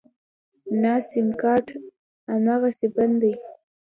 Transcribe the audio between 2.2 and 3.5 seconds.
امغسې بند دی.